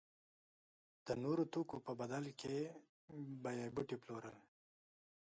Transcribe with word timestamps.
د 1.05 1.07
نورو 1.23 1.43
توکو 1.53 1.77
په 1.85 1.91
بدل 1.99 2.25
کې 2.39 2.55
به 3.41 3.51
یې 3.57 3.67
بوټي 3.75 3.97
پلورل. 4.01 4.37